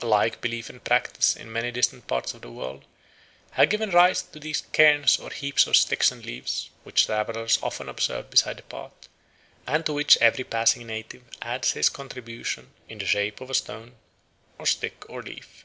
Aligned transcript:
A 0.00 0.06
like 0.06 0.40
belief 0.40 0.70
and 0.70 0.84
practice 0.84 1.34
in 1.34 1.50
many 1.50 1.72
distant 1.72 2.06
parts 2.06 2.34
of 2.34 2.40
the 2.40 2.52
world 2.52 2.84
have 3.50 3.68
given 3.68 3.90
rise 3.90 4.22
to 4.22 4.38
those 4.38 4.60
cairns 4.72 5.18
or 5.18 5.28
heaps 5.30 5.66
of 5.66 5.74
sticks 5.76 6.12
and 6.12 6.24
leaves 6.24 6.70
which 6.84 7.06
travellers 7.06 7.58
often 7.64 7.88
observe 7.88 8.30
beside 8.30 8.58
the 8.58 8.62
path, 8.62 8.92
and 9.66 9.84
to 9.86 9.92
which 9.92 10.16
every 10.18 10.44
passing 10.44 10.86
native 10.86 11.24
adds 11.42 11.72
his 11.72 11.88
contribution 11.88 12.70
in 12.88 12.98
the 12.98 13.06
shape 13.06 13.40
of 13.40 13.50
a 13.50 13.54
stone, 13.54 13.96
or 14.56 14.66
stick, 14.66 15.04
or 15.10 15.20
leaf. 15.20 15.64